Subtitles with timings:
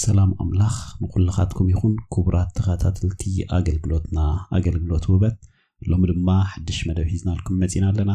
[0.00, 3.22] ሰላም ኣምላኽ ንኩልኻትኩም ይኹን ክቡራት ተኸታተልቲ
[3.56, 4.18] ኣገልግሎትና
[4.56, 5.36] ኣገልግሎት ውበት
[5.82, 8.12] ሎሚ ድማ ሓድሽ መደብ ሒዝናልኩም መፂና ኣለና።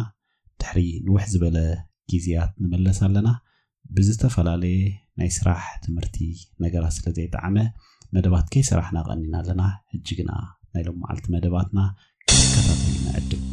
[0.59, 1.57] ድሕሪ ንውሕ ዝበለ
[2.13, 3.29] ግዜያት ንመለስ ኣለና።
[3.95, 4.77] ብዝተፈላለየ
[5.21, 6.17] ናይ ስራሕ ትምህርቲ
[6.65, 7.57] ነገራት ስለ ዘይጠዓመ
[8.17, 9.63] መደባት ከይሰራሕና ቀኒና ኣለና።
[9.93, 10.31] ሕጂ ግና
[10.73, 11.79] ናይ ሎም መዓልቲ መደባትና
[12.31, 13.43] ከታተሉ ንዕድም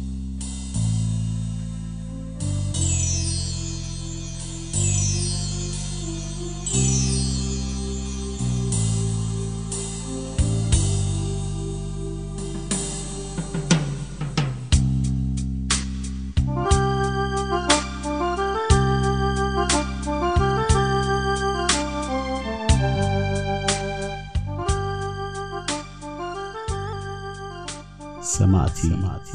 [28.78, 29.28] ሰማዕቲ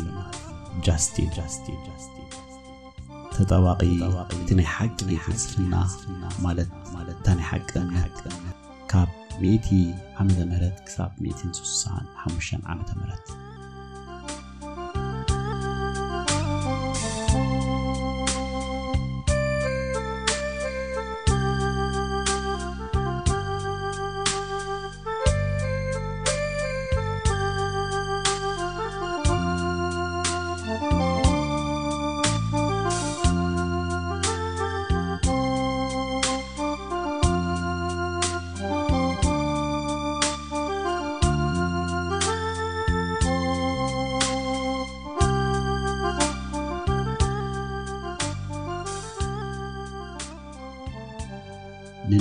[0.86, 1.32] ጃስቲን
[3.34, 3.82] ተጠባቂ
[4.42, 5.74] እቲ ናይ ሓቂ ፍልስፍና
[6.46, 6.70] ማለት
[7.14, 8.18] እታ ናይ ሓቂ እምነት
[8.92, 9.10] ካብ
[9.44, 9.82] 100
[10.22, 13.28] ዓመተ ምህረት ክሳብ 165 ዓመተ ምህረት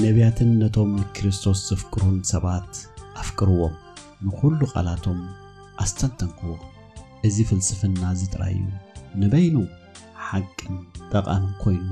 [0.02, 2.70] ንነቢያትን ነቶም ክርስቶስ ዘፍቅሩን ሰባት
[3.22, 3.74] ኣፍቅርዎም
[4.26, 5.20] ንኩሉ ቃላቶም
[5.84, 6.52] ኣስተንተንክዎ
[7.28, 8.66] እዚ ፍልስፍና እዚ ጥራይ እዩ
[9.20, 9.56] ንበይኑ
[10.26, 10.76] ሓቅን
[11.12, 11.88] ጠቓምን ኮይኑ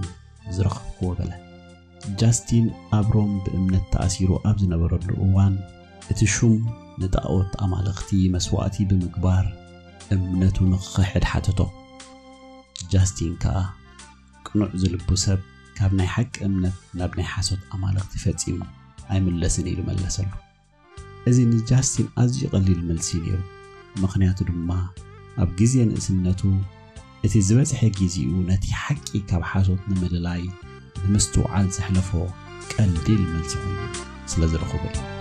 [0.57, 1.33] ዝረኸብክዎ በለ
[2.21, 2.67] ጃስቲን
[2.99, 5.55] ኣብ ሮም ብእምነት ተኣሲሩ ኣብ ዝነበረሉ እዋን
[6.13, 6.55] እቲ ሹም
[7.03, 9.47] ንጣዖት ኣማለኽቲ መስዋእቲ ብምግባር
[10.17, 11.61] እምነቱ ንክኽሕድ ሓተቶ
[12.93, 13.59] ጃስቲን ከዓ
[14.47, 15.41] ቅኑዕ ዝልቡ ሰብ
[15.81, 18.59] ካብ ናይ ሓቂ እምነት ናብ ናይ ሓሶት ኣማለኽቲ ፈጺሙ
[19.15, 20.31] ኣይምለስን ኢሉ መለሰሉ
[21.31, 23.39] እዚ ንጃስቲን ኣዝዩ ቀሊል መልሲ ነይሩ
[24.05, 24.71] ምክንያቱ ድማ
[25.43, 26.43] ኣብ ግዜ ንእስነቱ
[27.27, 30.43] እቲ ዝበዝሐ ግዜኡ ነቲ ሓቂ ካብ ሓሶት ንምልላይ
[31.05, 32.11] ንምስትውዓል ዘሕለፎ
[32.73, 33.79] ቀሊል መልሲ ኮይኑ
[34.33, 35.20] ስለ ዝረኽቦ እዩ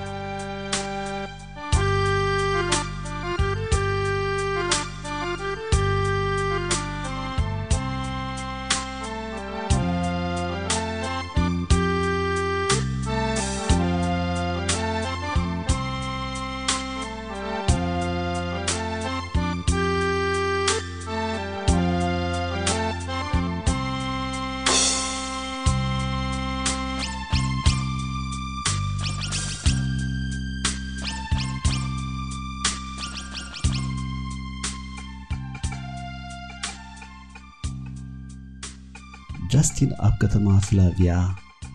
[39.60, 41.12] ጃስቲን ኣብ ከተማ ፍላቪያ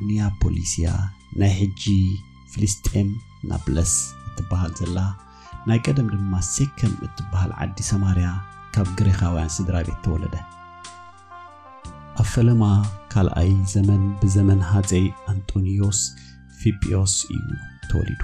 [0.08, 0.86] ኒያፖሊስያ
[1.40, 1.84] ናይ ሕጂ
[2.52, 3.10] ፍልስጤም
[3.50, 3.92] ናብለስ
[4.28, 4.98] እትበሃል ዘላ
[5.68, 8.30] ናይ ቀደም ድማ ሴከም እትበሃል ዓዲ ሰማርያ
[8.76, 10.36] ካብ ግሪካውያን ስድራ ቤት ተወለደ።
[12.22, 12.64] ኣብ ፈለማ
[13.14, 16.02] ካልኣይ ዘመን ብዘመን ሃፀይ ኣንጦኒዮስ
[16.62, 17.48] ፊጵዮስ እዩ
[17.92, 18.22] ተወሊዱ።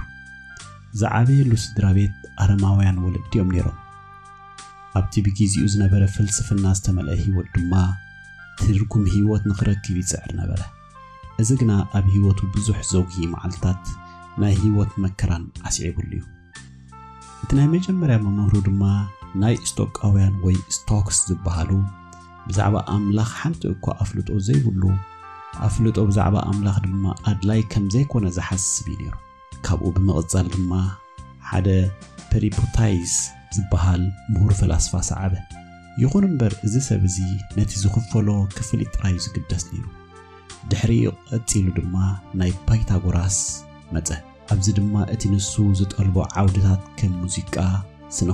[1.02, 3.78] ዝዓበየሉ ስድራ ቤት ኣረማውያን ወለዲኦም ነይሮም።
[5.00, 7.74] ኣብቲ ብግዚኡ ዝነበረ ፍልስፍና ዝተመልአ ሂወት ድማ
[8.60, 10.60] ትርጉም ሂወት ንክረክብ ይፅዕር ነበረ።
[11.42, 13.84] እዚ ግና ኣብ ሂወቱ ብዙሕ ዘጉሂ መዓልትታት
[14.42, 16.22] ናይ ሂወት መከራን ኣስዒቡሉ እዩ።
[17.42, 18.82] እቲ ናይ መጀመርያ መምህሩ ድማ
[19.42, 21.70] ናይ ስቶቃውያን ወይ ስቶክስ ዝበሃሉ
[22.48, 24.82] ብዛዕባ ኣምላኽ ሓንቲ እኳ ኣፍልጦ ዘይብሉ
[25.66, 29.14] ኣፍልጦ ብዛዕባ ኣምላኽ ድማ ኣድላይ ከም ዘይኮነ ዝሓስብ እዩ ነይሩ።
[29.66, 30.72] ካብኡ ብምቕፃል ድማ
[31.50, 31.68] ሓደ
[32.32, 33.14] ፐሪፖታይስ
[33.56, 34.02] ዝበሃል
[34.32, 35.32] ምሁር ፈላስፋ ሰዓበ
[36.00, 37.16] ይኹን እምበር እዚ ሰብ እዚ
[37.56, 39.84] ነቲ ዝኽፈሎ ክፍሊ ጥራዩ ዝግደስ ነይሩ።
[40.70, 40.92] ድሕሪ
[41.30, 41.94] ቀፂሉ ድማ
[42.40, 43.38] ናይ ፓይታጎራስ
[43.94, 44.08] መፀ።
[44.52, 47.56] ኣብዚ ድማ እቲ ንሱ ዝጠልቦ ዓውድታት ከም ሙዚቃ
[48.16, 48.30] ስነ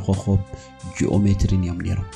[0.99, 2.09] ጂኦሜትሪን እዮም ነይሮም።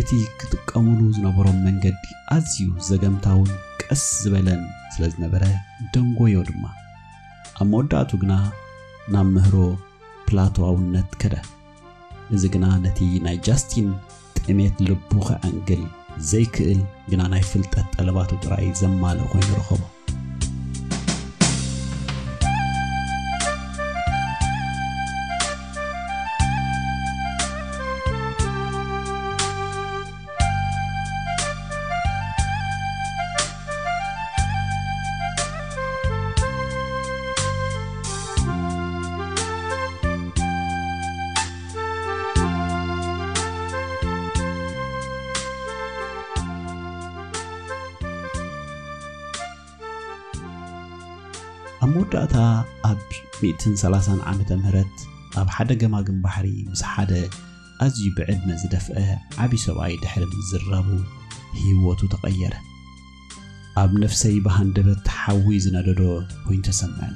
[0.00, 0.10] እቲ
[0.40, 2.04] ክጥቀምሉ ዝነበሮም መንገዲ
[2.34, 3.50] ኣዝዩ ዘገምታውን
[3.82, 4.62] ቀስ ዝበለን
[4.94, 5.42] ስለ ዝነበረ
[5.94, 6.64] ደንጎዮ ድማ።
[7.60, 8.32] ኣብ መወዳእቱ ግና
[9.14, 9.56] ናብ ምህሮ
[10.28, 11.34] ፕላቶዋውነት ከደ።
[12.34, 13.88] እዚ ግና ነቲ ናይ ጃስቲን
[14.45, 15.83] ጥሜት ልቡ ከዐንግል
[16.29, 19.81] ዘይክእል ግና ናይ ፍልጠት ጠለባቱ ጥራይ ዘማልእ ኮይኑ ረኸቦ
[52.11, 52.37] መወዳእታ
[52.89, 53.01] ኣብ
[53.41, 54.95] 130 ዓመተ ምህረት
[55.41, 57.11] ኣብ ሓደ ገማግም ባሕሪ ምስ ሓደ
[57.85, 58.97] ኣዝዩ ብዕድመ ዝደፍአ
[59.43, 60.87] ዓብዪ ሰብኣይ ድሕሪ ምዝራቡ
[61.61, 62.55] ህይወቱ ተቐየረ
[63.81, 66.01] ኣብ ነፍሰይ ብሃንደበት ሓዊ ዝነደዶ
[66.47, 67.15] ኮይኑ ተሰምዐኒ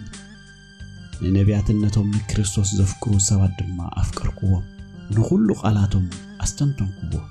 [1.23, 4.65] ንነቢያትነቶም ንክርስቶስ ዘፍቅሩ ሰባት ድማ ኣፍቀርክዎም
[5.15, 6.05] ንኹሉ ቃላቶም
[6.45, 7.23] ኣስተንተንክዎ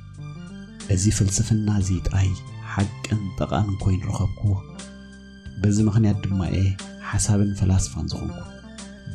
[0.94, 2.31] እዚ ፍልስፍና እዚ ጥራይ
[2.75, 4.55] ሓቅን ጠቓምን ኮይኑ ረኸብክዎ
[5.62, 6.69] በዚ ምኽንያት ድማ እየ
[7.14, 8.38] ሓሳብን ፈላስፋን ዝኾንኩ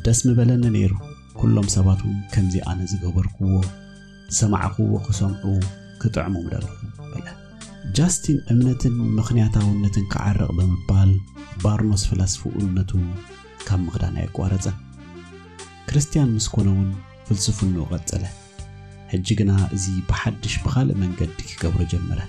[0.05, 0.93] ደስ ምበለኒ ነይሩ
[1.39, 3.55] ኩሎም ሰባት እውን ከምዚ ኣነ ዝገበርክዎ
[4.33, 5.55] ዝሰማዕኽዎ ክሰምዑ
[6.01, 6.77] ክጥዕሙ ምደለኹ
[7.11, 7.27] በለ
[7.97, 11.11] ጃስቲን እምነትን ምኽንያታውነትን ክዓርቕ ብምባል
[11.63, 12.91] ባርኖስ ፈላስፍኡነቱ
[13.67, 14.77] ካብ ምኽዳን ኣየቋረፀን
[15.89, 16.89] ክርስቲያን ምስ ኮነ እውን
[17.27, 18.23] ፍልስፍንኡ ቐጸለ
[19.11, 22.19] ሕጂ ግና እዚ ብሓድሽ ብኻልእ መንገዲ ክገብሮ ጀመረ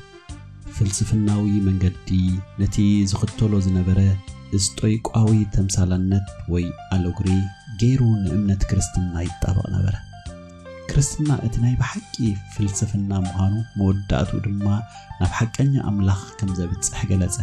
[0.77, 2.09] ፍልስፍናዊ መንገዲ
[2.61, 2.77] ነቲ
[3.11, 4.01] ዝኽተሎ ዝነበረ
[4.58, 6.66] እስጦይቋዊ ተምሳላነት ወይ
[6.96, 7.28] ኣሎግሪ
[7.82, 9.96] ገይሩ ንእምነት ክርስትና ይጣበቕ ነበረ።
[10.92, 12.16] ክርስትና እቲ ናይ ብሓቂ
[12.54, 14.66] ፍልስፍና ምዃኑ መወዳእቱ ድማ
[15.20, 17.38] ናብ ሓቀኛ ኣምላኽ ከም ዘብፅሕ ገለጸ።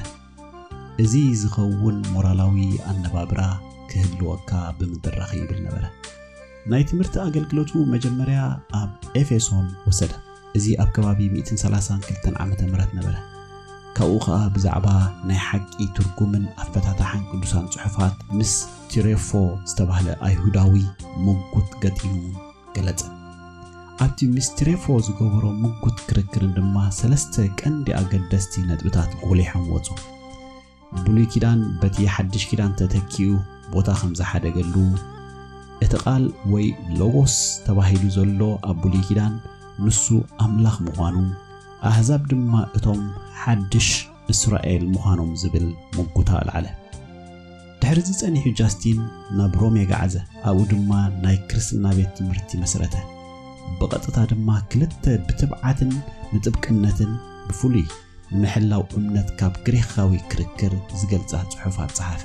[1.05, 2.59] እዚ ዝኸውን ሞራላዊ
[2.93, 3.41] ኣነባብራ
[3.91, 5.85] ክህልወካ ብምድራኽ ይብል ነበረ።
[6.73, 8.41] ናይ ትምህርቲ ኣገልግሎቱ መጀመርያ
[8.81, 8.91] ኣብ
[9.23, 10.13] ኤፌሶን ወሰደ።
[10.59, 12.53] እዚ ኣብ ከባቢ 132 ዓ ም
[12.99, 13.17] ነበረ
[13.98, 14.88] ካብኡ ከዓ ብዛዕባ
[15.30, 18.54] ናይ ሓቂ ትርጉምን ኣፈታታሓን ቅዱሳን ጽሑፋት ምስ
[18.92, 19.30] ቲሬፎ
[19.70, 20.74] ዝተባህለ ኣይሁዳዊ
[21.26, 22.16] ምጉት ገጢሙ
[22.76, 23.02] ገለጸ
[24.04, 29.88] ኣብቲ ምስ ቲሬፎ ዝገበሮ ምጉት ክርክርን ድማ ሰለስተ ቀንዲ ኣገደስቲ ነጥብታት ጐሊሖም ወፁ
[31.06, 33.30] ብሉይ ኪዳን በቲ ሓድሽ ኪዳን ተተኪኡ
[33.76, 34.76] ቦታ ከም ዝሓደገሉ
[35.86, 36.68] እቲ ቓል ወይ
[37.00, 37.36] ሎጎስ
[37.68, 39.34] ተባሂሉ ዘሎ ኣብ ብሉይ ኪዳን
[39.86, 40.06] ንሱ
[40.46, 41.18] ኣምላኽ ምዃኑ
[41.90, 43.02] ኣሕዛብ ድማ እቶም
[43.42, 43.90] ሓድሽ
[44.34, 45.68] እስራኤል ምዃኖም ዝብል
[45.98, 46.68] ምጉታ ኣልዓለ
[47.82, 49.00] ድሕሪ ዝጸኒሑ ጃስቲን
[49.38, 50.16] ናብ ሮሜ ጋዓዘ
[50.50, 50.92] ኣብኡ ድማ
[51.24, 52.96] ናይ ክርስትና ቤት ትምህርቲ መሰረተ
[53.80, 55.92] ብቐጥታ ድማ ክልተ ብትብዓትን
[56.36, 57.12] ንጥብቅነትን
[57.50, 57.86] ብፍሉይ
[58.36, 62.24] ንምሕላው እምነት ካብ ግሪኻዊ ክርክር ዝገልጻ ጽሑፋት ፀሓፈ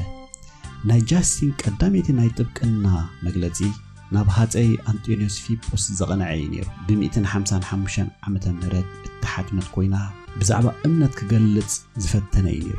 [0.89, 2.87] ናይ ጃስቲን ቀዳመይቲ ናይ ጥብቅና
[3.27, 3.59] መግለጺ
[4.17, 7.99] ናብ ሃፀይ ኣንጦኒዮስ ፊጶስ ዘቐንዐ እዩ ነይሩ ብ155
[8.29, 9.97] ዓመተ ምህረት እተሓትመት ኮይና
[10.39, 12.79] ብዛዕባ እምነት ክገልጽ ዝፈተነ እዩ ነይሩ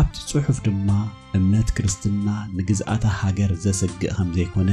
[0.00, 0.88] ኣብቲ ጽሑፍ ድማ
[1.38, 4.70] እምነት ክርስትና ንግዝኣታ ሃገር ዘሰግእ ከም ዘይኮነ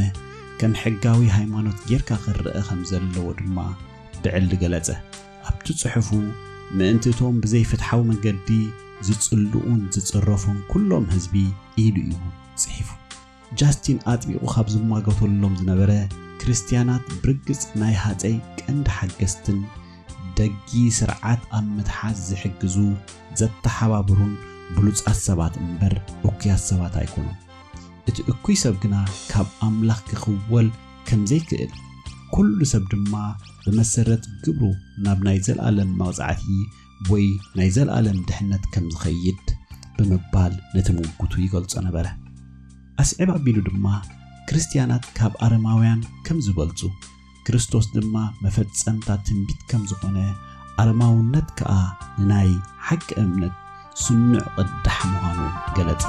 [0.59, 3.57] ከም ሕጋዊ ሃይማኖት ጌርካ ክርአ ከም ዘለዎ ድማ
[4.23, 4.89] ብዕሊ ገለጸ
[5.51, 6.09] ኣብቲ ጽሑፉ
[6.77, 8.49] ምእንቲ እቶም ብዘይፍትሓዊ መንገዲ
[9.07, 11.35] ዝጽልኡን ዝጽረፉን ኩሎም ህዝቢ
[11.83, 12.19] ኢሉ እዩ
[12.63, 12.89] ጽሒፉ
[13.59, 15.91] ጃስቲን ኣጥቢቑ ካብ ዝሟገተሎም ዝነበረ
[16.41, 19.59] ክርስትያናት ብርግጽ ናይ ሃፀይ ቀንዲ ሓገዝትን
[20.38, 22.76] ደጊ ስርዓት ኣብ ምትሓዝ ዝሕግዙ
[23.40, 24.32] ዘተሓባብሩን
[24.76, 25.94] ብሉጻት ሰባት እምበር
[26.28, 27.36] እኩያት ሰባት ኣይኮኑን
[28.10, 28.96] እቲ እኩይ ሰብ ግና
[29.30, 30.68] ካብ ኣምላኽ ክኽወል
[31.08, 31.72] ከም ዘይክእል
[32.34, 33.14] ኩሉ ሰብ ድማ
[33.64, 34.64] ብመሰረት ግብሩ
[35.04, 36.44] ናብ ናይ ዘለኣለም መቕጻዕቲ
[37.10, 37.26] ወይ
[37.58, 39.44] ናይ ዘለኣለም ድሕነት ከም ዝኸይድ
[39.96, 42.06] ብምባል ነቲ ምውጉቱ ይገልጾ ነበረ።
[43.02, 43.86] ኣስዒብ ኣቢሉ ድማ
[44.48, 46.80] ክርስትያናት ካብ ኣረማውያን ከም ዝበልጹ
[47.48, 48.14] ክርስቶስ ድማ
[48.44, 50.18] መፈጸምታ ትንቢት ከም ዝኾነ
[50.80, 51.72] ኣረማውነት ከዓ
[52.20, 52.50] ንናይ
[52.88, 53.54] ሓቂ እምነት
[54.04, 55.40] ስኑዕ ቅዳሕ ምዃኑ
[55.76, 56.04] ገለጸ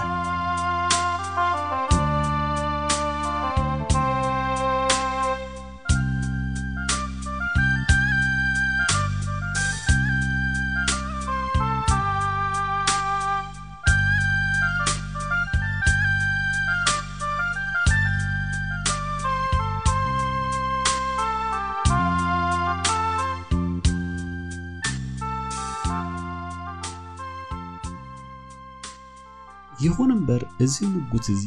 [29.98, 31.44] ይኹን እምበር እዚ ምጉት እዚ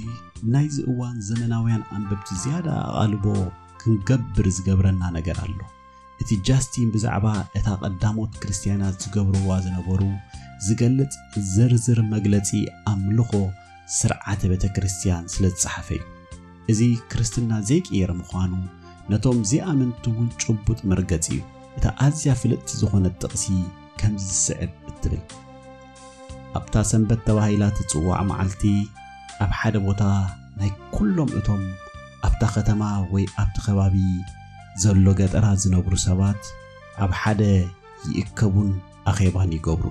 [0.53, 3.25] ናይዚ እዋን ዘመናውያን ኣንበብቲ ዝያዳ ኣቓልቦ
[3.81, 5.59] ክንገብር ዝገብረና ነገር ኣሎ
[6.21, 7.25] እቲ ጃስቲን ብዛዕባ
[7.59, 10.01] እታ ቀዳሞት ክርስትያናት ዝገብርዋ ዝነበሩ
[10.67, 11.15] ዝገልጽ
[11.53, 12.49] ዝርዝር መግለጺ
[12.93, 13.31] ኣምልኾ
[13.97, 16.03] ስርዓተ ቤተ ክርስቲያን ስለ ዝፀሓፈ እዩ
[16.71, 18.53] እዚ ክርስትና ዘይቅየረ ምዃኑ
[19.11, 21.41] ነቶም ዘይኣመንቲ እውን ጭቡጥ መርገፂ እዩ
[21.77, 23.45] እታ ኣዝያ ፍልጥቲ ዝኾነት ጥቕሲ
[23.99, 25.21] ከምዚ ዝስዕብ እትብል
[26.58, 28.62] ኣብታ ሰንበት ተባሂላ ትጽዋዕ መዓልቲ
[29.44, 30.02] ኣብ ሓደ ቦታ
[30.60, 31.62] ናይ ኩሎም እቶም
[32.26, 32.82] ኣብታ ከተማ
[33.12, 33.96] ወይ ኣብቲ ከባቢ
[34.82, 36.42] ዘሎ ገጠራት ዝነብሩ ሰባት
[37.04, 37.42] ኣብ ሓደ
[38.10, 38.70] ይእከቡን
[39.10, 39.86] ኣኼባን ይገብሩ።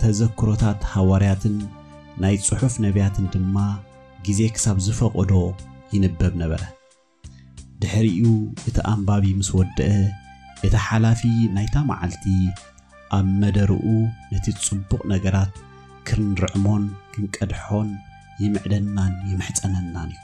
[0.00, 1.56] ተዘክሮታት ሃዋርያትን
[2.22, 3.56] ናይ ጽሑፍ ነቢያትን ድማ
[4.26, 5.32] ግዜ ክሳብ ዝፈቐዶ
[5.94, 6.62] ይንበብ ነበረ።
[7.82, 8.22] ድሕሪኡ
[8.68, 9.88] እቲ ኣንባቢ ምስ ወድአ
[10.66, 11.22] እቲ ሓላፊ
[11.56, 12.24] ናይታ መዓልቲ
[13.16, 13.84] ኣብ መደርኡ
[14.32, 15.54] ነቲ ጽቡቕ ነገራት
[16.07, 17.89] ክንርዕሞን ክንቀድሖን
[18.43, 20.19] ይምዕደናን ይምሕፀነናን እዩ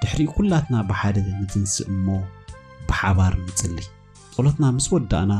[0.00, 2.08] ድሕሪ ኩላትና ብሓደ ንትንስእ እሞ
[2.88, 3.78] ብሓባር ንጽሊ
[4.34, 5.34] ጸሎትና ምስ ወዳእና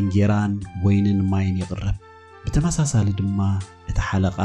[0.00, 1.96] እንጌራን ወይንን ማይን ይቕረብ
[2.44, 3.40] ብተመሳሳሊ ድማ
[3.90, 4.38] እቲ ሓለቓ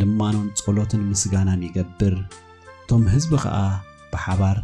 [0.00, 2.14] ልማኖን ጸሎትን ምስጋናን ይገብር
[2.82, 3.58] እቶም ህዝቢ ኸዓ
[4.12, 4.58] ብሓባር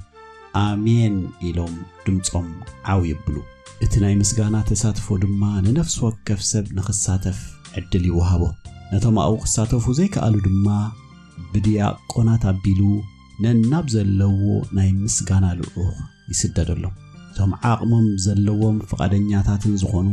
[0.63, 1.17] ኣሜን
[1.49, 2.49] ኢሎም ድምፆም
[2.93, 3.37] ዓው ይብሉ
[3.85, 7.39] እቲ ናይ ምስጋና ተሳትፎ ድማ ንነፍሲ ወከፍ ሰብ ንኽሳተፍ
[7.81, 8.43] ዕድል ይወሃቦ
[8.94, 10.68] ነቶም ኣብኡ ክሳተፉ ዘይከኣሉ ድማ
[11.54, 12.82] ብድያቆናት ኣቢሉ
[13.44, 14.42] ነናብ ዘለዎ
[14.78, 15.96] ናይ ምስጋና ልኡኽ
[16.32, 16.96] ይስደደሎም።
[17.30, 20.10] እቶም ዓቕሞም ዘለዎም ፍቓደኛታትን ዝኾኑ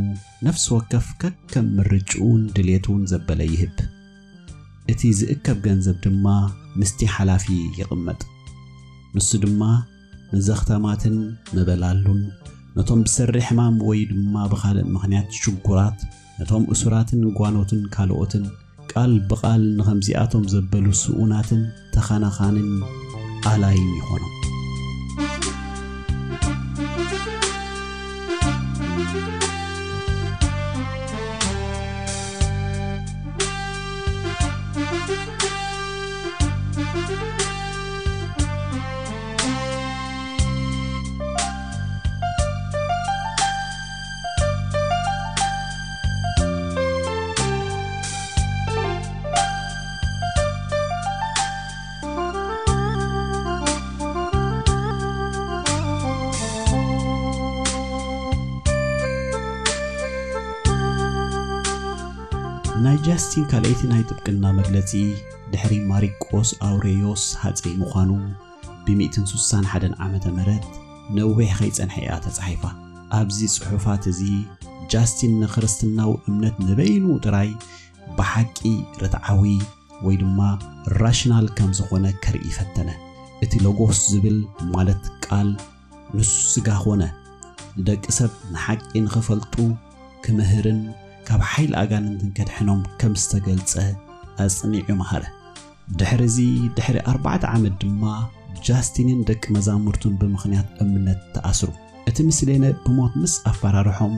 [0.47, 3.77] ነፍሲ ወከፍ ከከም ምርጭኡን ድሌቱን ዘበለ ይህብ።
[4.93, 6.27] እቲ ዝእከብ ገንዘብ ድማ
[6.81, 7.47] ምስቲ ሓላፊ
[7.81, 8.21] ይቕመጥ።
[9.17, 9.63] ንሱ ድማ
[10.35, 11.17] ንዘኽተማትን
[11.57, 12.23] ምበላሉን
[12.77, 16.01] ነቶም ብሰሪ ሕማም ወይ ድማ ብኻልእ ምኽንያት ሽጉራት
[16.41, 18.45] ነቶም እሱራትን ጓኖትን ካልኦትን
[18.93, 21.63] ቃል ብቓል ንኸምዚኣቶም ዘበሉ ስኡናትን
[21.97, 22.71] ተኸናኻንን
[23.53, 24.50] ኣላይን ይኾኖም
[63.07, 64.91] ጃስቲን ካልአይቲ ናይ ጥብቅና መግለጺ
[65.53, 68.11] ድሕሪ ማሪቆስ ኣውሬዮስ ሃፀይ ምዃኑ
[68.87, 70.65] ብ161 ዓመተ ምህረት
[71.19, 72.65] ነዊሕ ከይጸንሐ እያ ተጻሒፋ።
[73.19, 74.21] ኣብዚ ጽሑፋት እዚ
[74.93, 77.51] ጃስቲን ንክርስትናዊ እምነት ንበይኑ ጥራይ
[78.19, 78.59] ብሓቂ
[79.03, 79.45] ርትዓዊ
[80.07, 80.41] ወይ ድማ
[81.03, 82.89] rational ከም ዝኾነ ከርኢ ፈተነ።
[83.45, 84.39] እቲ ሎጎስ ዝብል
[84.75, 85.51] ማለት ቃል
[86.17, 87.03] ንሱ ስጋ ኾነ።
[87.81, 89.55] ንደቂ ሰብ ንሓቂ ንኽፈልጡ
[90.25, 90.81] ክምህርን
[91.31, 93.73] ካብ ሓይሊ ኣጋንንትን ከድሕኖም ከም ዝተገልጸ
[94.45, 95.23] ኣጽኒዑ መሃረ።
[95.99, 96.39] ድሕሪ እዚ
[96.77, 96.97] ድሕሪ
[97.55, 98.03] ዓመት ድማ
[98.69, 101.71] ጃስቲንን ደቂ መዛሙርቱን ብምኽንያት እምነት ተኣስሩ።
[102.11, 104.15] እቲ ምስሌነ ብሞት ምስ ኣፈራርሖም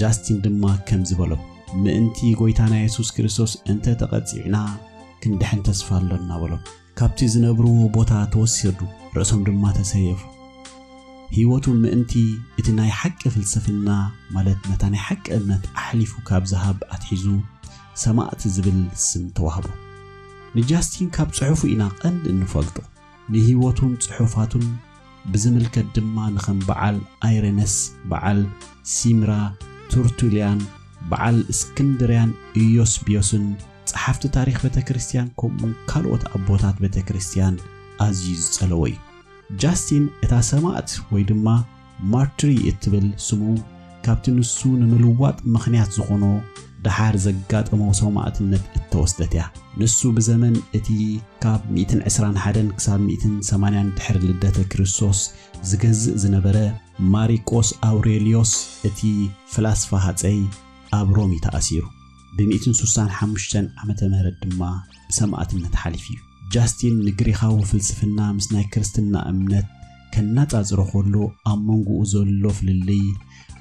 [0.00, 1.42] ጃስቲን ድማ ከም ዝበሎም
[1.84, 4.56] ምእንቲ ጐይታና የሱስ ክርስቶስ እንተ ተቐፂዕና
[5.22, 6.62] ክንድሕን ተስፋ ኣሎና በሎም
[7.00, 8.80] ካብቲ ዝነብርዎ ቦታ ተወሲዱ
[9.18, 10.33] ርእሶም ድማ ተሰየፉ
[11.35, 12.13] ህይወቱ ምእንቲ
[12.59, 13.89] እቲ ናይ ሓቂ ፍልስፍና
[14.35, 17.25] ማለት ነታ ናይ ሓቂ እምነት ኣሕሊፉ ካብ ዝሃብ ኣትሒዙ
[18.03, 19.67] ሰማዕቲ ዝብል ስም ተዋህቦ
[20.57, 22.77] ንጃስቲን ካብ ጽሑፉ ኢና ቀንዲ እንፈልጦ
[23.33, 24.65] ንህይወቱን ጽሑፋቱን
[25.31, 27.75] ብዝምልከት ድማ ንኸም በዓል ኣይሬነስ
[28.11, 28.39] በዓል
[28.93, 29.31] ሲምራ
[29.91, 30.59] ቱርቱልያን
[31.11, 32.31] በዓል እስክንድርያን
[32.61, 33.45] ኢዮስቢዮስን
[33.91, 37.55] ጸሓፍቲ ታሪክ ቤተ ክርስቲያን ከምኡን ካልኦት ኣቦታት ቤተ ክርስቲያን
[38.05, 38.97] ኣዝዩ ዝጸለዎ እዩ
[39.62, 41.48] ጃስቲን እታ ሰማዕት ወይ ድማ
[42.12, 43.42] martyr እትብል ስሙ
[44.06, 46.24] ካብቲ ንሱ ንምልዋጥ ምኽንያት ዝኾኖ
[46.86, 49.44] ድሓር ዘጋጠሞ ሰማዕትነት እተወስደት እያ።
[49.80, 50.88] ንሱ ብዘመን እቲ
[51.42, 55.20] ካብ 121 ክሳብ 180 ድሕሪ ልደተ ክርስቶስ
[55.70, 56.58] ዝገዝእ ዝነበረ
[57.14, 58.52] ማሪቆስ ኣውሬልዮስ
[58.90, 59.00] እቲ
[59.54, 60.38] ፍላስፋ ሃፀይ
[60.98, 61.84] ኣብ ሮሚ ተኣሲሩ
[62.36, 64.62] ብ165 ዓመተ ምህረት ድማ
[65.08, 66.20] ብሰማዕትነት ሓሊፍ እዩ
[66.52, 69.68] ጃስቲን ንግሪኻዊ ፍልስፍና ምስ ናይ ክርስትና እምነት
[70.14, 71.14] ከናጻጽሮ ከሎ
[71.50, 73.06] ኣብ መንጎኡ ዘሎ ፍልልይ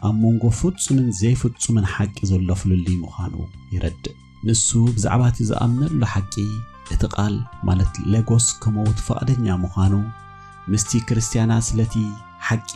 [0.08, 3.34] ኣብ መንጎ ፍጹምን ዘይፍጹምን ሓቂ ዘሎ ፍልልይ ምዃኑ
[3.74, 4.16] ይረድእ።
[4.48, 6.34] ንሱ ብዛዕባ እቲ ዝኣምነሉ ሓቂ
[6.94, 7.36] እቲ ቓል
[7.68, 9.94] ማለት ሌጎስ ከመውት ፈቓደኛ ምዃኑ
[10.74, 11.96] ምስቲ ክርስትያናት ስለቲ
[12.50, 12.72] ሓቂ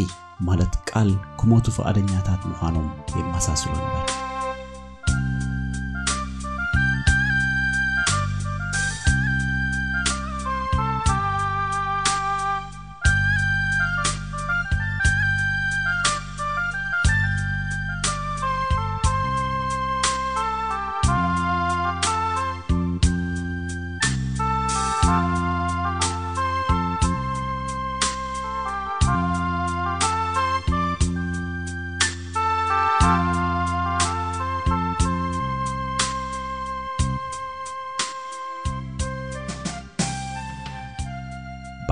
[0.47, 1.09] ማለት ቃል
[1.41, 2.87] ክሞቱ ፈቓደኛታት ምዃኖም
[3.19, 4.05] የመሳስሉ ነበር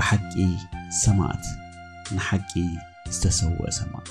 [0.04, 0.32] ብሓቂ
[1.04, 1.44] ሰማዕት
[2.16, 2.52] ንሓቂ
[3.14, 4.10] ዝተሰውአ ሰማዕት